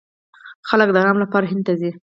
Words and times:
خلک 0.69 0.87
د 0.91 0.97
ارام 1.03 1.17
لپاره 1.23 1.49
هند 1.51 1.63
ته 1.67 1.73
ځي. 1.79 1.91